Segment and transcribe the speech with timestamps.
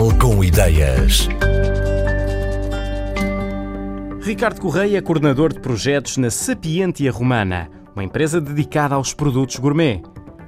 [0.00, 1.28] Portugal com Ideias.
[4.22, 10.00] Ricardo Correia é coordenador de projetos na Sapientia Romana, uma empresa dedicada aos produtos gourmet.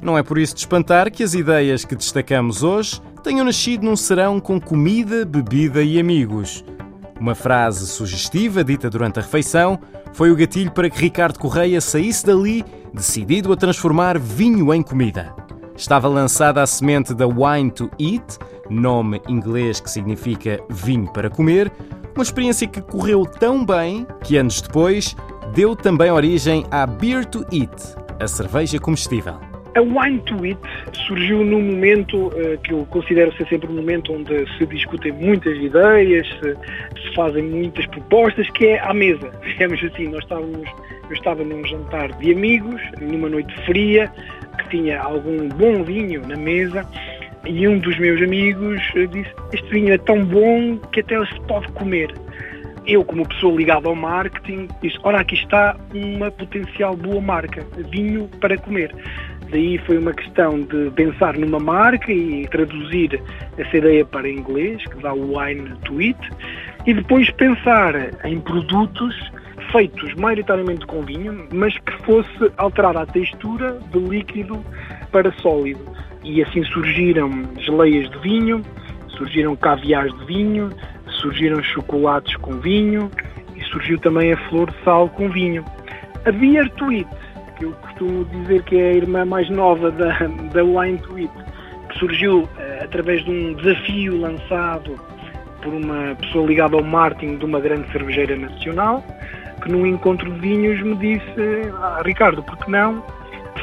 [0.00, 3.96] Não é por isso de espantar que as ideias que destacamos hoje tenham nascido num
[3.96, 6.64] serão com comida, bebida e amigos.
[7.18, 9.80] Uma frase sugestiva dita durante a refeição
[10.12, 12.64] foi o gatilho para que Ricardo Correia saísse dali
[12.94, 15.39] decidido a transformar vinho em comida.
[15.80, 18.36] Estava lançada a semente da Wine to Eat,
[18.68, 21.72] nome inglês que significa vinho para comer,
[22.14, 25.16] uma experiência que correu tão bem que anos depois
[25.54, 27.72] deu também origem à Beer to Eat,
[28.20, 29.36] a cerveja comestível.
[29.74, 30.60] A Wine to Eat
[31.06, 35.56] surgiu num momento uh, que eu considero ser sempre um momento onde se discutem muitas
[35.56, 36.56] ideias, se,
[37.00, 39.32] se, fazem muitas propostas, que é à mesa.
[39.42, 40.68] Digamos assim, nós estávamos,
[41.08, 44.12] eu estava num jantar de amigos, numa noite fria,
[44.70, 46.86] tinha algum bom vinho na mesa,
[47.44, 51.70] e um dos meus amigos disse: Este vinho é tão bom que até se pode
[51.72, 52.12] comer
[52.86, 58.28] eu, como pessoa ligada ao marketing, disse: Ora, aqui está uma potencial boa marca, vinho
[58.40, 58.94] para comer.
[59.50, 63.20] Daí foi uma questão de pensar numa marca e traduzir
[63.58, 66.18] essa ideia para inglês, que dá o wine to eat,
[66.86, 67.94] e depois pensar
[68.24, 69.14] em produtos
[69.72, 74.64] feitos maioritariamente com vinho, mas que fosse alterar a textura de líquido
[75.10, 75.80] para sólido.
[76.22, 78.62] E assim surgiram geleias de vinho,
[79.08, 80.70] surgiram caviares de vinho,
[81.06, 83.10] surgiram chocolates com vinho
[83.56, 85.64] e surgiu também a flor de sal com vinho.
[86.24, 87.08] A Beer to Eat
[87.60, 90.18] que eu costumo dizer que é a irmã mais nova da,
[90.52, 91.30] da Wine Tweet,
[91.90, 92.48] que surgiu uh,
[92.82, 94.98] através de um desafio lançado
[95.62, 99.04] por uma pessoa ligada ao marketing de uma grande cervejeira nacional,
[99.62, 103.04] que num encontro de vinhos me disse, ah, Ricardo, por que não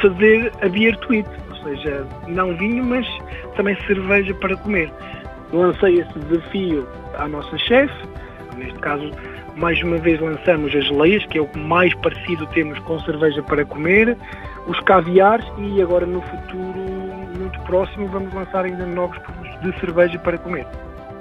[0.00, 1.28] fazer a Beer Tweet?
[1.50, 3.06] Ou seja, não vinho, mas
[3.56, 4.92] também cerveja para comer.
[5.52, 6.86] Lancei esse desafio
[7.18, 7.94] à nossa chefe,
[8.56, 9.10] neste caso
[9.56, 13.64] mais uma vez lançamos as geleias, que é o mais parecido temos com cerveja para
[13.64, 14.16] comer,
[14.66, 16.78] os caviares e agora no futuro
[17.38, 20.66] muito próximo vamos lançar ainda novos produtos de cerveja para comer.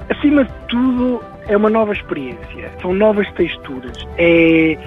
[0.09, 4.77] Acima de tudo é uma nova experiência, são novas texturas, é eh,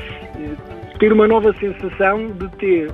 [0.98, 2.90] ter uma nova sensação de ter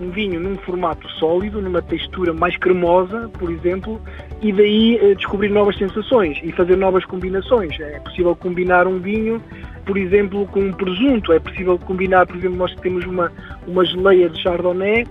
[0.00, 4.00] um, vinho num formato sólido, numa textura mais cremosa, por exemplo,
[4.42, 7.78] e daí eh, descobrir novas sensações e fazer novas combinações.
[7.80, 9.42] É possível combinar um vinho
[9.86, 11.32] por exemplo, com um presunto.
[11.32, 13.32] É possível combinar, por exemplo, nós temos uma,
[13.66, 15.06] uma geleia de chardonnay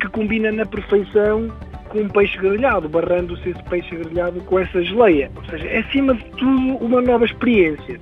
[0.00, 1.48] que combina na perfeição
[1.92, 5.30] com um peixe grelhado, barrando-se esse peixe grelhado com essa geleia.
[5.36, 8.00] Ou seja, é acima de tudo uma nova experiência.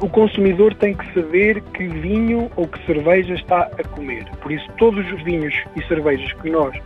[0.00, 4.24] O consumidor tem que saber que vinho ou que cerveja está a comer.
[4.42, 6.76] Por isso, todos os vinhos e cervejas que nós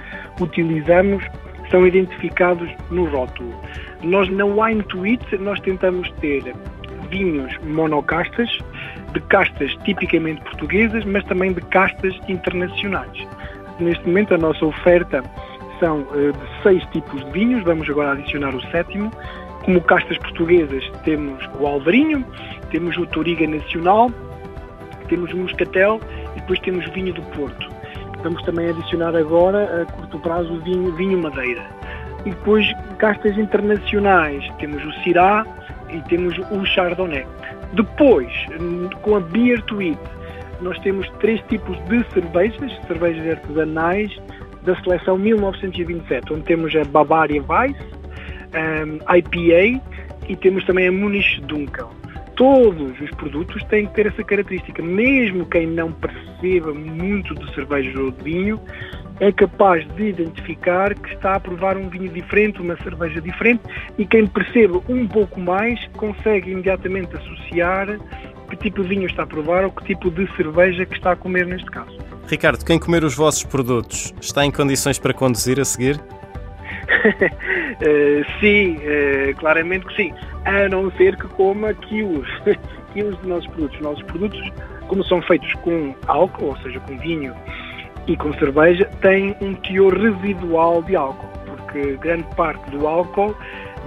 [0.41, 1.25] utilizamos
[1.71, 3.55] são identificados no rótulo.
[4.03, 4.99] Nós na Wine to
[5.41, 6.55] nós tentamos ter
[7.09, 8.59] vinhos monocastas,
[9.15, 13.27] de castas tipicamente portuguesas, mas também de castas internacionais.
[13.81, 15.23] Neste momento a nossa oferta
[15.79, 19.11] são uh, de seis tipos de vinhos, vamos agora adicionar o sétimo.
[19.65, 22.25] Como castas portuguesas temos o Alvarinho,
[22.71, 24.11] temos o Toriga Nacional,
[25.09, 26.01] temos o Moscatel
[26.37, 27.69] e depois temos o vinho do Porto.
[28.23, 31.63] Vamos também adicionar agora, a curto prazo, o vinho, vinho Madeira.
[32.27, 32.67] E depois
[32.99, 35.45] castas internacionais, temos o Syrah,
[35.95, 37.27] e temos o Chardonnay.
[37.73, 38.33] Depois,
[39.03, 39.99] com a Beer to Eat,
[40.61, 44.11] nós temos três tipos de cervejas, cervejas artesanais
[44.65, 47.77] da seleção 1927, onde temos a Bavaria Weiss,
[48.55, 49.83] um, IPA
[50.29, 51.91] e temos também a Munich Dunkel.
[52.37, 58.01] Todos os produtos têm que ter essa característica, mesmo quem não perceba muito de cerveja
[58.01, 58.61] ou de vinho,
[59.21, 63.63] é capaz de identificar que está a provar um vinho diferente, uma cerveja diferente,
[63.97, 67.97] e quem percebe um pouco mais consegue imediatamente associar
[68.49, 71.17] que tipo de vinho está a provar ou que tipo de cerveja que está a
[71.17, 71.99] comer neste caso.
[72.29, 75.97] Ricardo, quem comer os vossos produtos está em condições para conduzir a seguir?
[75.97, 76.01] uh,
[78.41, 80.13] sim, uh, claramente que sim.
[80.45, 82.29] A não ser que coma quilos,
[82.93, 83.77] quilos de nossos produtos.
[83.77, 84.53] Os nossos produtos,
[84.89, 87.35] como são feitos com álcool, ou seja, com vinho
[88.07, 93.35] e com cerveja tem um teor residual de álcool, porque grande parte do álcool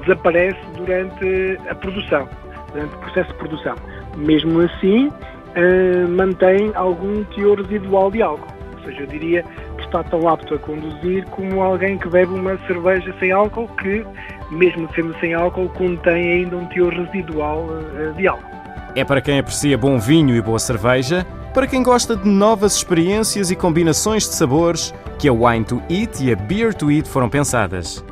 [0.02, 2.28] desaparece durante a produção,
[2.72, 3.76] durante o processo de produção.
[4.16, 5.12] Mesmo assim,
[5.58, 8.48] uh, mantém algum teor residual de álcool.
[8.78, 9.44] Ou seja, eu diria
[9.78, 14.06] que está tão apto a conduzir como alguém que bebe uma cerveja sem álcool, que,
[14.52, 18.58] mesmo sendo sem álcool, contém ainda um teor residual uh, de álcool.
[18.96, 21.26] É para quem aprecia bom vinho e boa cerveja
[21.58, 26.24] para quem gosta de novas experiências e combinações de sabores que a Wine to Eat
[26.24, 28.06] e a Beer to Eat foram pensadas.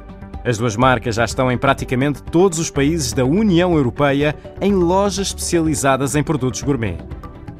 [0.43, 5.27] As duas marcas já estão em praticamente todos os países da União Europeia em lojas
[5.27, 6.97] especializadas em produtos gourmet.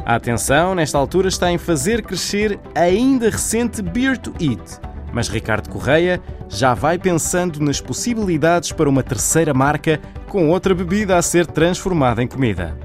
[0.06, 4.80] A atenção, nesta altura, está em fazer crescer a ainda recente Beer to Eat.
[5.12, 11.18] Mas Ricardo Correia já vai pensando nas possibilidades para uma terceira marca com outra bebida
[11.18, 12.78] a ser transformada em comida.